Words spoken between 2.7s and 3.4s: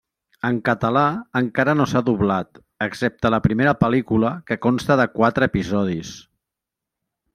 excepte